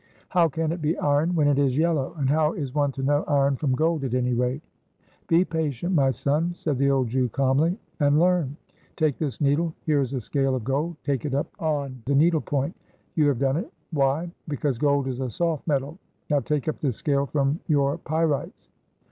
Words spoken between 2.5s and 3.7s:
is one to know iron